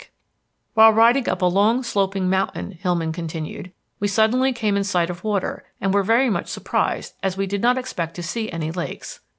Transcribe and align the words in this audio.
Kiser_ 0.01 0.03
PHANTOM 0.03 0.13
SHIP 0.15 0.73
FROM 0.73 0.81
GARFIELD 0.81 0.93
PEAK] 0.93 0.97
"While 0.97 1.05
riding 1.05 1.29
up 1.29 1.41
a 1.43 1.45
long 1.45 1.83
sloping 1.83 2.27
mountain," 2.31 2.71
Hillman 2.71 3.11
continued, 3.11 3.71
"we 3.99 4.07
suddenly 4.07 4.51
came 4.51 4.75
in 4.75 4.83
sight 4.83 5.11
of 5.11 5.23
water 5.23 5.63
and 5.79 5.93
were 5.93 6.01
very 6.01 6.31
much 6.31 6.47
surprised 6.47 7.13
as 7.21 7.37
we 7.37 7.45
did 7.45 7.61
not 7.61 7.77
expect 7.77 8.15
to 8.15 8.23
see 8.23 8.49
any 8.51 8.71
lakes. 8.71 9.19